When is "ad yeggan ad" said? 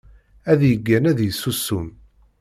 0.51-1.19